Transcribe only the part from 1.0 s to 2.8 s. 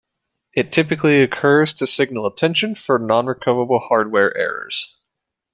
occurs to signal attention